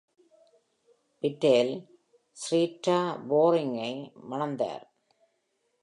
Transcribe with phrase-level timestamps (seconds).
[1.21, 1.67] Buetel,
[2.33, 4.11] Cereatha Browningகை
[4.29, 4.85] மணந்தார்.